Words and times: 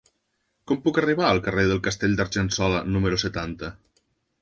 Com 0.71 0.79
puc 0.85 0.97
arribar 1.01 1.27
al 1.27 1.43
carrer 1.49 1.67
del 1.73 1.83
Castell 1.89 2.19
d'Argençola 2.23 2.83
número 2.97 3.25
setanta? 3.29 3.75